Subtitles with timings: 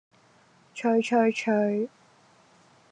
[0.73, 1.87] 催催催